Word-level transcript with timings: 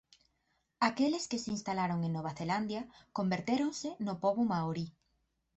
Aqueles 0.87 1.27
que 1.33 1.39
se 1.43 1.51
instalaron 1.57 1.99
en 2.07 2.11
Nova 2.15 2.33
Zelandia 2.39 2.81
convertéronse 3.17 3.89
no 4.05 4.13
pobo 4.23 4.41
maorí. 4.51 4.87